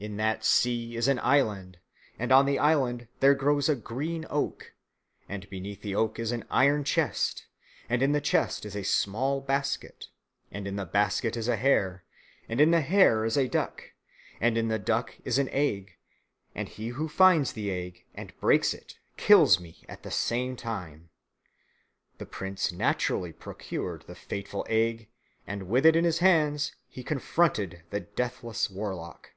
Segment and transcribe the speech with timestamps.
[0.00, 1.78] In that sea is an island,
[2.18, 4.74] and on the island there grows a green oak,
[5.28, 7.46] and beneath the oak is an iron chest,
[7.88, 10.06] and in the chest is a small basket,
[10.50, 12.02] and in the basket is a hare,
[12.48, 13.92] and in the hare is a duck,
[14.40, 15.92] and in the duck is an egg;
[16.56, 21.08] and he who finds the egg and breaks it, kills me at the same time."
[22.18, 25.08] The prince naturally procured the fateful egg
[25.46, 29.30] and with it in his hands he confronted the deathless warlock.